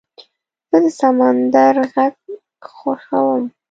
زه 0.69 0.77
د 0.83 0.85
سمندر 0.99 1.75
غږ 1.93 2.15
خوښوم. 2.73 3.43